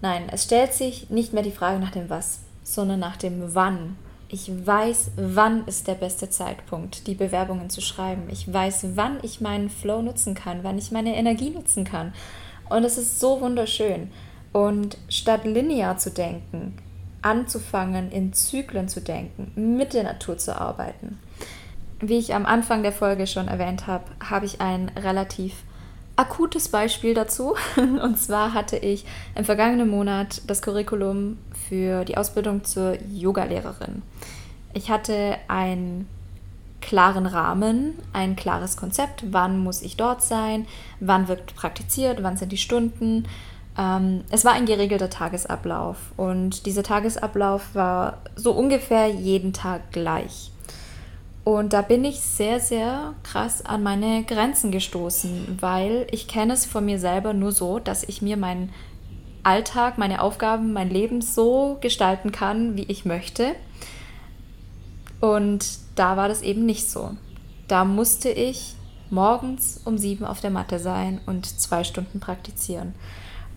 Nein, 0.00 0.24
es 0.30 0.44
stellt 0.44 0.74
sich 0.74 1.10
nicht 1.10 1.32
mehr 1.32 1.42
die 1.42 1.50
Frage 1.50 1.80
nach 1.80 1.90
dem 1.90 2.10
Was, 2.10 2.40
sondern 2.62 3.00
nach 3.00 3.16
dem 3.16 3.54
Wann. 3.54 3.96
Ich 4.28 4.50
weiß, 4.66 5.12
wann 5.16 5.66
ist 5.66 5.86
der 5.86 5.94
beste 5.94 6.28
Zeitpunkt, 6.28 7.06
die 7.06 7.14
Bewerbungen 7.14 7.70
zu 7.70 7.80
schreiben. 7.80 8.24
Ich 8.30 8.52
weiß, 8.52 8.88
wann 8.94 9.18
ich 9.22 9.40
meinen 9.40 9.70
Flow 9.70 10.02
nutzen 10.02 10.34
kann, 10.34 10.64
wann 10.64 10.78
ich 10.78 10.90
meine 10.90 11.14
Energie 11.14 11.50
nutzen 11.50 11.84
kann. 11.84 12.12
Und 12.68 12.84
es 12.84 12.98
ist 12.98 13.20
so 13.20 13.40
wunderschön. 13.40 14.10
Und 14.52 14.98
statt 15.08 15.44
linear 15.44 15.98
zu 15.98 16.10
denken, 16.10 16.76
anzufangen, 17.24 18.10
in 18.10 18.32
Zyklen 18.32 18.88
zu 18.88 19.00
denken, 19.00 19.52
mit 19.76 19.94
der 19.94 20.04
Natur 20.04 20.36
zu 20.38 20.58
arbeiten. 20.58 21.18
Wie 22.00 22.18
ich 22.18 22.34
am 22.34 22.44
Anfang 22.44 22.82
der 22.82 22.92
Folge 22.92 23.26
schon 23.26 23.48
erwähnt 23.48 23.86
habe, 23.86 24.04
habe 24.28 24.46
ich 24.46 24.60
ein 24.60 24.90
relativ 24.90 25.54
akutes 26.16 26.68
Beispiel 26.68 27.14
dazu. 27.14 27.54
Und 27.76 28.18
zwar 28.18 28.52
hatte 28.52 28.76
ich 28.76 29.04
im 29.34 29.44
vergangenen 29.44 29.88
Monat 29.88 30.42
das 30.46 30.62
Curriculum 30.62 31.38
für 31.68 32.04
die 32.04 32.16
Ausbildung 32.16 32.64
zur 32.64 32.98
Yogalehrerin. 33.10 34.02
Ich 34.74 34.90
hatte 34.90 35.36
einen 35.48 36.08
klaren 36.80 37.24
Rahmen, 37.24 37.94
ein 38.12 38.36
klares 38.36 38.76
Konzept, 38.76 39.24
wann 39.30 39.58
muss 39.58 39.80
ich 39.80 39.96
dort 39.96 40.22
sein, 40.22 40.66
wann 41.00 41.28
wird 41.28 41.54
praktiziert, 41.54 42.22
wann 42.22 42.36
sind 42.36 42.52
die 42.52 42.58
Stunden. 42.58 43.26
Ähm, 43.76 44.24
es 44.30 44.44
war 44.44 44.52
ein 44.52 44.66
geregelter 44.66 45.10
Tagesablauf 45.10 45.96
und 46.16 46.66
dieser 46.66 46.82
Tagesablauf 46.82 47.74
war 47.74 48.18
so 48.36 48.52
ungefähr 48.52 49.08
jeden 49.08 49.52
Tag 49.52 49.92
gleich. 49.92 50.50
Und 51.44 51.74
da 51.74 51.82
bin 51.82 52.04
ich 52.04 52.20
sehr, 52.20 52.58
sehr 52.58 53.14
krass 53.22 53.64
an 53.66 53.82
meine 53.82 54.24
Grenzen 54.24 54.70
gestoßen, 54.70 55.58
weil 55.60 56.06
ich 56.10 56.26
kenne 56.26 56.54
es 56.54 56.64
von 56.64 56.86
mir 56.86 56.98
selber 56.98 57.34
nur 57.34 57.52
so, 57.52 57.78
dass 57.78 58.02
ich 58.02 58.22
mir 58.22 58.38
meinen 58.38 58.72
Alltag, 59.42 59.98
meine 59.98 60.22
Aufgaben, 60.22 60.72
mein 60.72 60.88
Leben 60.88 61.20
so 61.20 61.76
gestalten 61.82 62.32
kann, 62.32 62.76
wie 62.76 62.84
ich 62.84 63.04
möchte. 63.04 63.54
Und 65.20 65.66
da 65.96 66.16
war 66.16 66.28
das 66.28 66.40
eben 66.40 66.64
nicht 66.64 66.90
so. 66.90 67.10
Da 67.68 67.84
musste 67.84 68.30
ich 68.30 68.74
morgens 69.10 69.82
um 69.84 69.98
sieben 69.98 70.24
auf 70.24 70.40
der 70.40 70.50
Matte 70.50 70.78
sein 70.78 71.20
und 71.26 71.46
zwei 71.46 71.84
Stunden 71.84 72.20
praktizieren. 72.20 72.94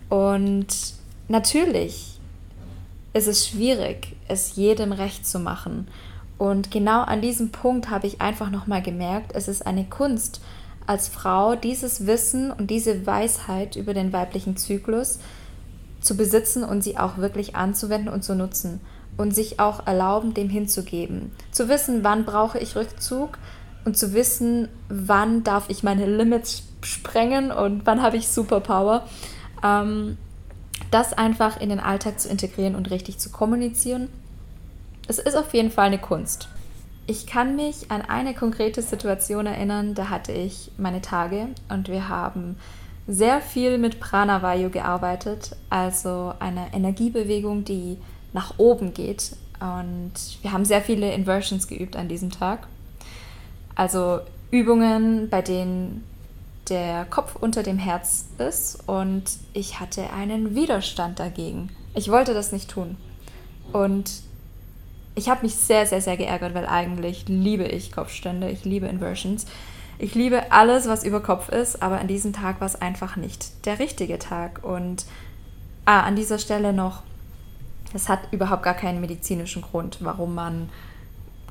Und 0.08 0.66
natürlich 1.28 2.18
ist 3.12 3.28
es 3.28 3.46
schwierig, 3.48 4.16
es 4.28 4.56
jedem 4.56 4.92
recht 4.92 5.26
zu 5.26 5.38
machen. 5.38 5.88
Und 6.38 6.70
genau 6.70 7.02
an 7.02 7.20
diesem 7.20 7.50
Punkt 7.50 7.90
habe 7.90 8.06
ich 8.06 8.20
einfach 8.20 8.50
nochmal 8.50 8.82
gemerkt, 8.82 9.32
es 9.34 9.48
ist 9.48 9.66
eine 9.66 9.84
Kunst, 9.84 10.40
als 10.86 11.08
Frau 11.08 11.54
dieses 11.54 12.06
Wissen 12.06 12.50
und 12.50 12.70
diese 12.70 13.06
Weisheit 13.06 13.76
über 13.76 13.92
den 13.92 14.12
weiblichen 14.12 14.56
Zyklus 14.56 15.18
zu 16.00 16.16
besitzen 16.16 16.64
und 16.64 16.82
sie 16.82 16.96
auch 16.96 17.18
wirklich 17.18 17.56
anzuwenden 17.56 18.08
und 18.08 18.24
zu 18.24 18.34
nutzen 18.34 18.80
und 19.18 19.34
sich 19.34 19.60
auch 19.60 19.86
erlauben, 19.86 20.32
dem 20.32 20.48
hinzugeben. 20.48 21.32
Zu 21.50 21.68
wissen, 21.68 22.04
wann 22.04 22.24
brauche 22.24 22.58
ich 22.58 22.76
Rückzug 22.76 23.36
und 23.84 23.98
zu 23.98 24.14
wissen, 24.14 24.68
wann 24.88 25.44
darf 25.44 25.68
ich 25.68 25.82
meine 25.82 26.06
Limits 26.06 26.62
sprengen 26.82 27.50
und 27.50 27.84
wann 27.84 28.00
habe 28.00 28.16
ich 28.16 28.28
Superpower. 28.28 29.04
Ähm, 29.62 30.18
das 30.90 31.12
einfach 31.12 31.60
in 31.60 31.68
den 31.70 31.80
Alltag 31.80 32.20
zu 32.20 32.28
integrieren 32.28 32.74
und 32.74 32.90
richtig 32.90 33.18
zu 33.18 33.30
kommunizieren 33.30 34.08
es 35.08 35.18
ist 35.18 35.34
auf 35.34 35.52
jeden 35.54 35.70
Fall 35.70 35.86
eine 35.86 35.98
Kunst. 35.98 36.48
Ich 37.06 37.26
kann 37.26 37.56
mich 37.56 37.90
an 37.90 38.02
eine 38.02 38.34
konkrete 38.34 38.82
Situation 38.82 39.46
erinnern, 39.46 39.94
da 39.94 40.10
hatte 40.10 40.32
ich 40.32 40.70
meine 40.76 41.00
Tage 41.00 41.48
und 41.70 41.88
wir 41.88 42.08
haben 42.08 42.56
sehr 43.06 43.40
viel 43.40 43.78
mit 43.78 43.98
Pranavayu 43.98 44.68
gearbeitet, 44.68 45.56
also 45.70 46.34
eine 46.38 46.74
Energiebewegung, 46.74 47.64
die 47.64 47.96
nach 48.34 48.58
oben 48.58 48.92
geht. 48.92 49.34
Und 49.60 50.12
wir 50.42 50.52
haben 50.52 50.66
sehr 50.66 50.82
viele 50.82 51.12
Inversions 51.14 51.66
geübt 51.66 51.96
an 51.96 52.08
diesem 52.08 52.30
Tag. 52.30 52.68
Also 53.74 54.20
Übungen, 54.50 55.30
bei 55.30 55.40
denen 55.40 56.04
der 56.70 57.04
Kopf 57.04 57.36
unter 57.36 57.62
dem 57.62 57.78
Herz 57.78 58.26
ist 58.38 58.78
und 58.86 59.24
ich 59.52 59.80
hatte 59.80 60.12
einen 60.12 60.54
Widerstand 60.54 61.18
dagegen. 61.18 61.70
Ich 61.94 62.10
wollte 62.10 62.34
das 62.34 62.52
nicht 62.52 62.70
tun. 62.70 62.96
Und 63.72 64.22
ich 65.14 65.28
habe 65.28 65.42
mich 65.42 65.54
sehr, 65.56 65.86
sehr, 65.86 66.00
sehr 66.00 66.16
geärgert, 66.16 66.54
weil 66.54 66.66
eigentlich 66.66 67.24
liebe 67.28 67.64
ich 67.64 67.92
Kopfstände, 67.92 68.50
ich 68.50 68.64
liebe 68.64 68.86
Inversions. 68.86 69.46
Ich 69.98 70.14
liebe 70.14 70.52
alles, 70.52 70.86
was 70.86 71.04
über 71.04 71.20
Kopf 71.20 71.48
ist, 71.48 71.82
aber 71.82 71.98
an 71.98 72.06
diesem 72.06 72.32
Tag 72.32 72.60
war 72.60 72.66
es 72.68 72.80
einfach 72.80 73.16
nicht 73.16 73.66
der 73.66 73.80
richtige 73.80 74.18
Tag. 74.18 74.60
Und 74.62 75.06
ah, 75.84 76.02
an 76.02 76.14
dieser 76.14 76.38
Stelle 76.38 76.72
noch, 76.72 77.02
es 77.94 78.08
hat 78.08 78.20
überhaupt 78.30 78.62
gar 78.62 78.74
keinen 78.74 79.00
medizinischen 79.00 79.62
Grund, 79.62 79.98
warum 80.00 80.34
man 80.34 80.68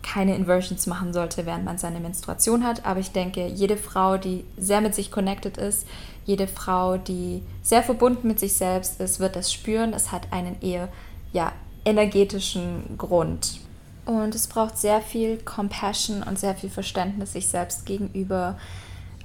keine 0.08 0.36
Inversions 0.36 0.88
machen 0.88 1.12
sollte, 1.14 1.46
während 1.46 1.66
man 1.66 1.78
seine 1.78 2.00
Menstruation 2.00 2.64
hat. 2.64 2.86
Aber 2.86 3.00
ich 3.00 3.12
denke, 3.12 3.48
jede 3.48 3.76
Frau, 3.76 4.18
die 4.18 4.46
sehr 4.58 4.82
mit 4.82 4.96
sich 4.96 5.12
connected 5.12 5.58
ist, 5.58 5.86
jede 6.26 6.48
Frau, 6.48 6.98
die 6.98 7.44
sehr 7.62 7.84
verbunden 7.84 8.28
mit 8.28 8.40
sich 8.40 8.54
selbst 8.54 9.02
ist, 9.02 9.20
wird 9.20 9.36
das 9.36 9.52
spüren. 9.52 9.94
Es 9.94 10.12
hat 10.12 10.32
einen 10.32 10.62
eher 10.62 10.88
ja, 11.34 11.52
energetischen 11.84 12.98
Grund. 12.98 13.60
Und 14.06 14.34
es 14.34 14.48
braucht 14.48 14.78
sehr 14.78 15.02
viel 15.02 15.38
Compassion 15.38 16.24
und 16.24 16.40
sehr 16.40 16.56
viel 16.56 16.70
Verständnis 16.70 17.34
sich 17.34 17.50
selbst 17.50 17.86
gegenüber, 17.86 18.58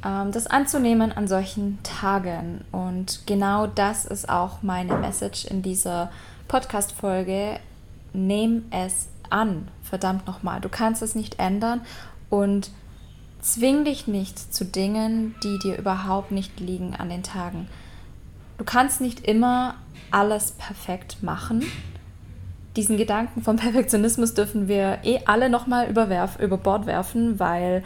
ähm, 0.04 0.32
das 0.32 0.48
anzunehmen 0.48 1.12
an 1.12 1.28
solchen 1.28 1.78
Tagen. 1.84 2.64
Und 2.72 3.20
genau 3.26 3.68
das 3.68 4.04
ist 4.04 4.28
auch 4.28 4.62
meine 4.62 4.96
Message 4.96 5.44
in 5.44 5.62
dieser 5.62 6.10
Podcast-Folge. 6.48 7.60
Nehm 8.12 8.64
es 8.70 9.06
an, 9.30 9.68
verdammt 9.92 10.26
nochmal. 10.26 10.62
Du 10.62 10.70
kannst 10.70 11.02
es 11.02 11.14
nicht 11.14 11.38
ändern 11.38 11.82
und 12.30 12.70
zwing 13.42 13.84
dich 13.84 14.06
nicht 14.06 14.54
zu 14.54 14.64
Dingen, 14.64 15.34
die 15.44 15.58
dir 15.58 15.76
überhaupt 15.76 16.30
nicht 16.30 16.61
liegen 16.61 16.96
an 16.96 17.11
den 17.11 17.22
Tagen. 17.22 17.68
Du 18.56 18.64
kannst 18.64 19.02
nicht 19.02 19.20
immer 19.20 19.75
alles 20.11 20.52
perfekt 20.52 21.22
machen 21.22 21.62
diesen 22.76 22.96
Gedanken 22.96 23.42
vom 23.42 23.56
Perfektionismus 23.58 24.34
dürfen 24.34 24.68
wir 24.68 24.99
eh 25.02 25.20
alle 25.26 25.49
nochmal 25.49 25.88
über 25.90 26.56
Bord 26.56 26.87
werfen, 26.87 27.38
weil 27.38 27.82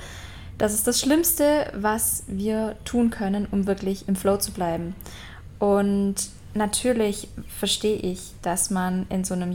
das 0.59 0.73
ist 0.73 0.87
das 0.87 1.01
Schlimmste, 1.01 1.71
was 1.75 2.25
wir 2.29 2.77
tun 2.85 3.11
können, 3.11 3.47
um 3.51 3.67
wirklich 3.67 4.09
im 4.09 4.17
Flow 4.17 4.39
zu 4.39 4.53
bleiben. 4.53 4.95
Und 5.59 6.15
natürlich 6.55 7.29
verstehe 7.59 7.97
ich, 7.97 8.33
dass 8.43 8.71
man 8.71 9.07
in 9.11 9.25
so 9.25 9.35
einem 9.35 9.53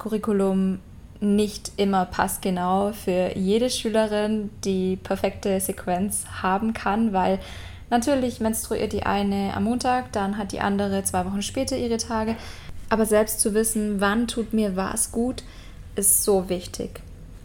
Yoga-Teacher-Curriculum 0.00 0.78
nicht 1.20 1.72
immer 1.76 2.06
passgenau 2.06 2.92
für 2.92 3.36
jede 3.36 3.68
Schülerin 3.68 4.48
die 4.64 4.96
perfekte 4.96 5.60
Sequenz 5.60 6.24
haben 6.42 6.72
kann, 6.72 7.12
weil 7.12 7.38
natürlich 7.90 8.40
menstruiert 8.40 8.94
die 8.94 9.02
eine 9.02 9.52
am 9.54 9.64
Montag, 9.64 10.12
dann 10.12 10.38
hat 10.38 10.52
die 10.52 10.60
andere 10.60 11.04
zwei 11.04 11.26
Wochen 11.26 11.42
später 11.42 11.76
ihre 11.76 11.98
Tage. 11.98 12.36
Aber 12.88 13.04
selbst 13.04 13.40
zu 13.40 13.52
wissen, 13.52 14.00
wann 14.00 14.28
tut 14.28 14.54
mir 14.54 14.76
was 14.76 15.12
gut, 15.12 15.44
ist 15.94 16.24
so 16.24 16.48
wichtig. 16.48 17.00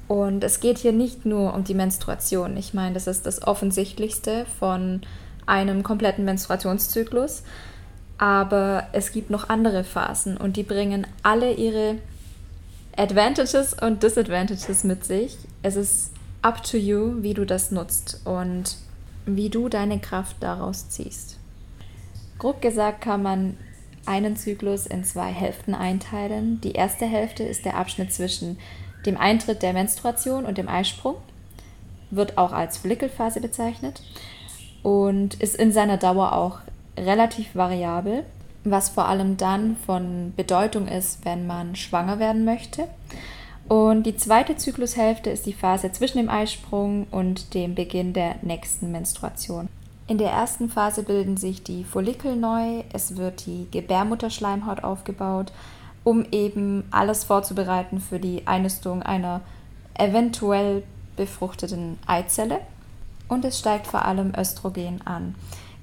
Und 0.07 0.43
es 0.43 0.59
geht 0.61 0.77
hier 0.77 0.93
nicht 0.93 1.25
nur 1.25 1.53
um 1.53 1.65
die 1.65 1.73
Menstruation. 1.73 2.55
Ich 2.57 2.73
meine, 2.73 2.93
das 2.93 3.07
ist 3.07 3.25
das 3.25 3.45
Offensichtlichste 3.45 4.45
von 4.59 5.01
einem 5.45 5.83
kompletten 5.83 6.23
Menstruationszyklus. 6.23 7.43
Aber 8.17 8.87
es 8.93 9.11
gibt 9.11 9.29
noch 9.29 9.49
andere 9.49 9.83
Phasen 9.83 10.37
und 10.37 10.55
die 10.55 10.63
bringen 10.63 11.05
alle 11.23 11.51
ihre 11.51 11.97
Advantages 12.97 13.73
und 13.73 14.03
Disadvantages 14.03 14.85
mit 14.85 15.03
sich. 15.03 15.37
Es 15.61 15.75
ist 15.75 16.13
up 16.41 16.63
to 16.63 16.77
you, 16.77 17.21
wie 17.21 17.33
du 17.33 17.45
das 17.45 17.71
nutzt 17.71 18.21
und 18.25 18.77
wie 19.25 19.49
du 19.49 19.67
deine 19.67 19.99
Kraft 19.99 20.37
daraus 20.39 20.89
ziehst. 20.89 21.37
Grob 22.37 22.61
gesagt 22.61 23.01
kann 23.01 23.21
man 23.21 23.57
einen 24.05 24.37
Zyklus 24.37 24.85
in 24.85 25.03
zwei 25.03 25.31
Hälften 25.31 25.73
einteilen. 25.75 26.61
Die 26.61 26.73
erste 26.73 27.05
Hälfte 27.05 27.43
ist 27.43 27.65
der 27.65 27.75
Abschnitt 27.75 28.13
zwischen 28.13 28.57
dem 29.05 29.17
Eintritt 29.17 29.61
der 29.61 29.73
Menstruation 29.73 30.45
und 30.45 30.57
dem 30.57 30.69
Eisprung, 30.69 31.15
wird 32.11 32.37
auch 32.37 32.53
als 32.53 32.77
Follikelphase 32.77 33.41
bezeichnet 33.41 34.01
und 34.83 35.35
ist 35.41 35.55
in 35.55 35.71
seiner 35.71 35.97
Dauer 35.97 36.33
auch 36.33 36.59
relativ 36.97 37.55
variabel, 37.55 38.23
was 38.71 38.89
vor 38.89 39.07
allem 39.07 39.37
dann 39.37 39.77
von 39.85 40.33
Bedeutung 40.35 40.87
ist, 40.87 41.23
wenn 41.23 41.47
man 41.47 41.75
schwanger 41.75 42.19
werden 42.19 42.45
möchte. 42.45 42.87
Und 43.67 44.03
die 44.03 44.15
zweite 44.15 44.57
Zyklushälfte 44.57 45.29
ist 45.29 45.45
die 45.45 45.53
Phase 45.53 45.91
zwischen 45.91 46.19
dem 46.19 46.29
Eisprung 46.29 47.07
und 47.09 47.53
dem 47.53 47.73
Beginn 47.73 48.13
der 48.13 48.35
nächsten 48.41 48.91
Menstruation. 48.91 49.69
In 50.07 50.19
der 50.19 50.29
ersten 50.29 50.69
Phase 50.69 51.01
bilden 51.01 51.35
sich 51.35 51.63
die 51.63 51.83
Follikel 51.83 52.35
neu, 52.35 52.83
es 52.93 53.17
wird 53.17 53.47
die 53.47 53.67
Gebärmutterschleimhaut 53.71 54.83
aufgebaut, 54.83 55.51
um 56.03 56.25
eben 56.31 56.83
alles 56.91 57.23
vorzubereiten 57.23 57.99
für 57.99 58.19
die 58.19 58.45
Einnistung 58.45 59.01
einer 59.01 59.41
eventuell 59.97 60.83
befruchteten 61.15 61.97
Eizelle. 62.05 62.59
Und 63.27 63.43
es 63.45 63.57
steigt 63.57 63.87
vor 63.87 64.05
allem 64.05 64.33
Östrogen 64.37 65.01
an. 65.05 65.33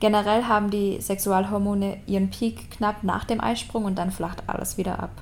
Generell 0.02 0.47
haben 0.49 0.68
die 0.68 1.00
Sexualhormone 1.00 1.99
ihren 2.09 2.28
Peak 2.28 2.73
knapp 2.73 3.04
nach 3.04 3.23
dem 3.23 3.40
Eisprung 3.40 3.85
und 3.85 3.94
dann 3.94 4.11
flacht 4.11 4.42
alles 4.49 4.76
wieder 4.76 4.99
ab. 4.99 5.12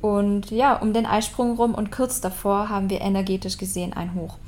Und 0.00 0.50
ja, 0.50 0.74
um 0.76 0.94
den 0.94 1.04
Eisprung 1.04 1.54
rum 1.56 1.74
und 1.74 1.92
kurz 1.92 2.22
davor 2.22 2.70
haben 2.70 2.88
wir 2.88 3.02
energetisch 3.02 3.58
gesehen 3.58 3.92
ein 3.92 4.14
Hoch. 4.14 4.38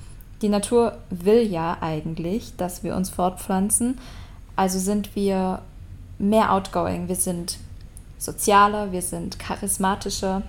Die 0.40 0.48
Natur 0.48 0.96
will 1.10 1.42
ja 1.42 1.76
eigentlich, 1.82 2.56
dass 2.56 2.82
wir 2.82 2.96
uns 2.96 3.10
fortpflanzen. 3.10 3.98
Also 4.56 4.78
sind 4.78 5.14
wir 5.14 5.60
mehr 6.18 6.50
outgoing, 6.50 7.08
wir 7.08 7.16
sind 7.16 7.58
sozialer, 8.16 8.90
wir 8.90 9.02
sind 9.02 9.38
charismatischer 9.38 10.44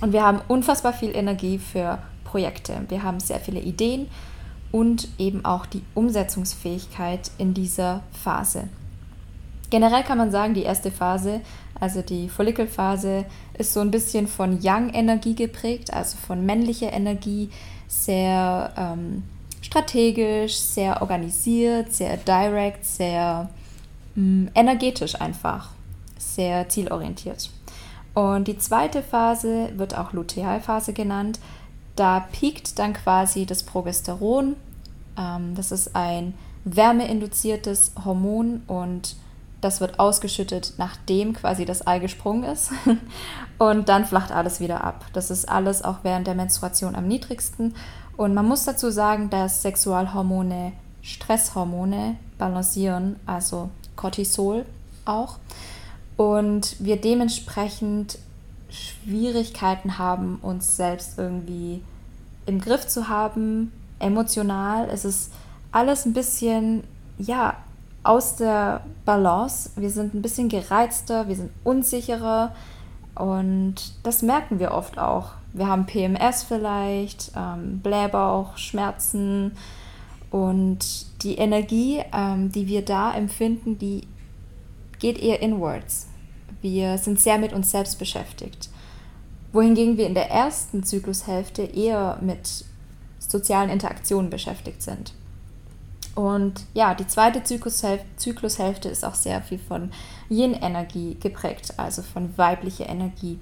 und 0.00 0.12
wir 0.12 0.24
haben 0.24 0.40
unfassbar 0.48 0.92
viel 0.92 1.14
Energie 1.14 1.58
für 1.58 2.00
Projekte. 2.24 2.80
Wir 2.88 3.04
haben 3.04 3.20
sehr 3.20 3.38
viele 3.38 3.60
Ideen 3.60 4.08
und 4.72 5.08
eben 5.18 5.44
auch 5.44 5.66
die 5.66 5.82
Umsetzungsfähigkeit 5.94 7.30
in 7.38 7.54
dieser 7.54 8.02
Phase. 8.12 8.68
Generell 9.70 10.02
kann 10.02 10.18
man 10.18 10.30
sagen, 10.30 10.54
die 10.54 10.64
erste 10.64 10.90
Phase, 10.90 11.40
also 11.78 12.02
die 12.02 12.28
Follikelphase, 12.28 13.24
ist 13.56 13.72
so 13.72 13.80
ein 13.80 13.90
bisschen 13.90 14.26
von 14.26 14.60
Yang-Energie 14.60 15.34
geprägt, 15.34 15.92
also 15.92 16.16
von 16.18 16.44
männlicher 16.44 16.92
Energie, 16.92 17.50
sehr 17.86 18.72
ähm, 18.76 19.22
strategisch, 19.62 20.56
sehr 20.56 21.00
organisiert, 21.00 21.92
sehr 21.92 22.16
direct, 22.16 22.84
sehr 22.84 23.48
mh, 24.14 24.22
mm, 24.22 24.50
energetisch 24.54 25.20
einfach, 25.20 25.70
sehr 26.18 26.68
zielorientiert. 26.68 27.50
Und 28.14 28.48
die 28.48 28.58
zweite 28.58 29.02
Phase 29.02 29.70
wird 29.76 29.96
auch 29.96 30.12
Lutealphase 30.12 30.92
genannt. 30.92 31.38
Da 31.96 32.20
piekt 32.32 32.78
dann 32.78 32.92
quasi 32.92 33.46
das 33.46 33.62
Progesteron. 33.62 34.56
Ähm, 35.18 35.54
das 35.54 35.72
ist 35.72 35.94
ein 35.94 36.34
wärmeinduziertes 36.64 37.92
Hormon 38.04 38.62
und 38.66 39.16
das 39.60 39.80
wird 39.80 39.98
ausgeschüttet, 39.98 40.74
nachdem 40.78 41.34
quasi 41.34 41.64
das 41.64 41.86
Ei 41.86 41.98
gesprungen 41.98 42.44
ist. 42.44 42.70
Und 43.58 43.90
dann 43.90 44.06
flacht 44.06 44.32
alles 44.32 44.58
wieder 44.58 44.82
ab. 44.82 45.04
Das 45.12 45.30
ist 45.30 45.50
alles 45.50 45.82
auch 45.82 45.98
während 46.02 46.26
der 46.26 46.34
Menstruation 46.34 46.94
am 46.94 47.06
niedrigsten. 47.06 47.74
Und 48.16 48.32
man 48.32 48.48
muss 48.48 48.64
dazu 48.64 48.90
sagen, 48.90 49.28
dass 49.28 49.60
Sexualhormone 49.62 50.72
Stresshormone 51.02 52.16
balancieren, 52.38 53.16
also 53.26 53.70
Cortisol 53.96 54.64
auch. 55.04 55.38
Und 56.16 56.76
wir 56.78 57.00
dementsprechend 57.00 58.18
Schwierigkeiten 58.70 59.98
haben, 59.98 60.38
uns 60.42 60.76
selbst 60.76 61.18
irgendwie 61.18 61.82
im 62.46 62.60
Griff 62.60 62.86
zu 62.86 63.08
haben, 63.08 63.72
emotional. 63.98 64.88
Es 64.90 65.04
ist 65.04 65.32
alles 65.72 66.06
ein 66.06 66.12
bisschen, 66.12 66.84
ja, 67.18 67.56
aus 68.02 68.36
der 68.36 68.82
Balance. 69.04 69.70
Wir 69.76 69.90
sind 69.90 70.14
ein 70.14 70.22
bisschen 70.22 70.48
gereizter, 70.48 71.28
wir 71.28 71.36
sind 71.36 71.50
unsicherer 71.64 72.54
und 73.14 73.74
das 74.02 74.22
merken 74.22 74.58
wir 74.58 74.72
oft 74.72 74.98
auch. 74.98 75.32
Wir 75.52 75.66
haben 75.66 75.86
PMS 75.86 76.44
vielleicht, 76.44 77.32
ähm, 77.36 77.80
Blähbauch, 77.80 78.56
Schmerzen 78.56 79.52
und 80.30 81.22
die 81.22 81.36
Energie, 81.36 82.02
ähm, 82.12 82.50
die 82.52 82.68
wir 82.68 82.84
da 82.84 83.12
empfinden, 83.12 83.78
die 83.78 84.06
geht 84.98 85.18
eher 85.18 85.42
inwards. 85.42 86.06
Wir 86.62 86.98
sind 86.98 87.20
sehr 87.20 87.38
mit 87.38 87.52
uns 87.52 87.70
selbst 87.70 87.98
beschäftigt. 87.98 88.68
Wohingegen 89.52 89.96
wir 89.96 90.06
in 90.06 90.14
der 90.14 90.30
ersten 90.30 90.84
Zyklushälfte 90.84 91.62
eher 91.62 92.18
mit 92.20 92.64
sozialen 93.18 93.70
Interaktionen 93.70 94.30
beschäftigt 94.30 94.82
sind. 94.82 95.12
Und 96.14 96.64
ja, 96.74 96.94
die 96.94 97.06
zweite 97.06 97.42
Zyklushälfte, 97.44 98.88
ist 98.88 99.04
auch 99.04 99.14
sehr 99.14 99.42
viel 99.42 99.58
von 99.58 99.90
Yin-Energie 100.28 101.16
geprägt, 101.20 101.74
also 101.76 102.02
von 102.02 102.36
weiblicher 102.36 102.88
Energie. 102.88 103.38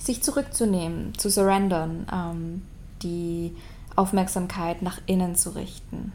Sich 0.00 0.22
zurückzunehmen, 0.22 1.16
zu 1.18 1.28
surrendern, 1.28 2.06
ähm, 2.12 2.62
die 3.02 3.54
Aufmerksamkeit 3.96 4.82
nach 4.82 5.00
innen 5.06 5.34
zu 5.36 5.50
richten. 5.50 6.12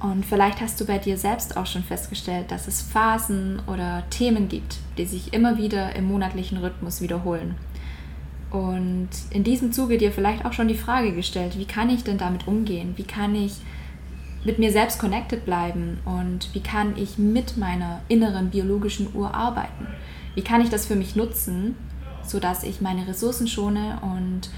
Und 0.00 0.24
vielleicht 0.24 0.62
hast 0.62 0.80
du 0.80 0.86
bei 0.86 0.98
dir 0.98 1.18
selbst 1.18 1.58
auch 1.58 1.66
schon 1.66 1.84
festgestellt, 1.84 2.50
dass 2.50 2.66
es 2.66 2.80
Phasen 2.80 3.60
oder 3.66 4.02
Themen 4.08 4.48
gibt, 4.48 4.78
die 4.96 5.04
sich 5.04 5.34
immer 5.34 5.58
wieder 5.58 5.94
im 5.94 6.06
monatlichen 6.06 6.56
Rhythmus 6.58 7.02
wiederholen. 7.02 7.54
Und 8.50 9.10
in 9.30 9.44
diesem 9.44 9.72
Zuge 9.72 9.98
dir 9.98 10.10
vielleicht 10.10 10.44
auch 10.44 10.54
schon 10.54 10.68
die 10.68 10.74
Frage 10.74 11.12
gestellt, 11.12 11.58
wie 11.58 11.66
kann 11.66 11.90
ich 11.90 12.02
denn 12.02 12.18
damit 12.18 12.48
umgehen? 12.48 12.94
Wie 12.96 13.04
kann 13.04 13.34
ich 13.34 13.56
mit 14.42 14.58
mir 14.58 14.72
selbst 14.72 14.98
connected 14.98 15.44
bleiben 15.44 15.98
und 16.06 16.52
wie 16.54 16.60
kann 16.60 16.96
ich 16.96 17.18
mit 17.18 17.58
meiner 17.58 18.00
inneren 18.08 18.50
biologischen 18.50 19.14
Uhr 19.14 19.34
arbeiten? 19.34 19.86
Wie 20.34 20.42
kann 20.42 20.62
ich 20.62 20.70
das 20.70 20.86
für 20.86 20.96
mich 20.96 21.14
nutzen, 21.14 21.76
sodass 22.24 22.64
ich 22.64 22.80
meine 22.80 23.06
Ressourcen 23.06 23.46
schone 23.46 23.98
und 24.00 24.48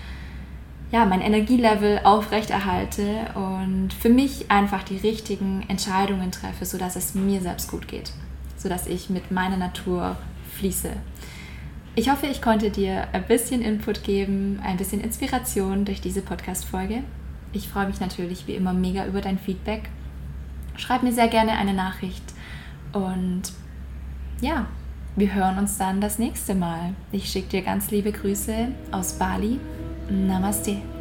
ja, 0.92 1.06
mein 1.06 1.22
Energielevel 1.22 2.00
aufrechterhalte 2.04 3.30
und 3.34 3.94
für 3.94 4.10
mich 4.10 4.50
einfach 4.50 4.82
die 4.82 4.98
richtigen 4.98 5.64
Entscheidungen 5.68 6.30
treffe, 6.30 6.66
sodass 6.66 6.96
es 6.96 7.14
mir 7.14 7.40
selbst 7.40 7.70
gut 7.70 7.88
geht, 7.88 8.12
sodass 8.58 8.86
ich 8.86 9.08
mit 9.08 9.30
meiner 9.30 9.56
Natur 9.56 10.16
fließe. 10.58 10.90
Ich 11.94 12.10
hoffe, 12.10 12.26
ich 12.26 12.42
konnte 12.42 12.70
dir 12.70 13.08
ein 13.12 13.26
bisschen 13.26 13.62
Input 13.62 14.04
geben, 14.04 14.60
ein 14.62 14.76
bisschen 14.76 15.00
Inspiration 15.00 15.86
durch 15.86 16.02
diese 16.02 16.20
Podcast-Folge. 16.20 17.02
Ich 17.54 17.68
freue 17.68 17.86
mich 17.86 18.00
natürlich 18.00 18.46
wie 18.46 18.54
immer 18.54 18.74
mega 18.74 19.06
über 19.06 19.22
dein 19.22 19.38
Feedback. 19.38 19.88
Schreib 20.76 21.02
mir 21.02 21.12
sehr 21.12 21.28
gerne 21.28 21.52
eine 21.52 21.74
Nachricht 21.74 22.22
und 22.92 23.42
ja, 24.42 24.66
wir 25.16 25.34
hören 25.34 25.58
uns 25.58 25.78
dann 25.78 26.02
das 26.02 26.18
nächste 26.18 26.54
Mal. 26.54 26.94
Ich 27.12 27.30
schicke 27.30 27.48
dir 27.48 27.62
ganz 27.62 27.90
liebe 27.90 28.12
Grüße 28.12 28.68
aus 28.90 29.14
Bali. 29.14 29.58
Namaste. 30.10 30.91